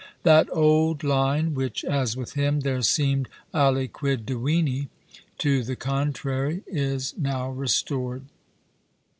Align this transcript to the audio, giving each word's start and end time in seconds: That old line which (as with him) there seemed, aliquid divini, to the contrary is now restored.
That 0.23 0.49
old 0.51 1.03
line 1.03 1.53
which 1.53 1.85
(as 1.85 2.17
with 2.17 2.33
him) 2.33 2.61
there 2.61 2.81
seemed, 2.81 3.29
aliquid 3.53 4.25
divini, 4.25 4.87
to 5.37 5.61
the 5.61 5.75
contrary 5.75 6.63
is 6.67 7.13
now 7.19 7.51
restored. 7.51 8.23